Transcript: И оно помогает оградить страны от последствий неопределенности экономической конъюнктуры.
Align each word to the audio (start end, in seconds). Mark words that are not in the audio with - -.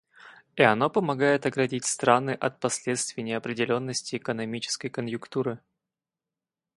И 0.57 0.63
оно 0.63 0.89
помогает 0.89 1.45
оградить 1.45 1.85
страны 1.85 2.31
от 2.31 2.59
последствий 2.59 3.21
неопределенности 3.21 4.15
экономической 4.15 4.89
конъюнктуры. 4.89 5.59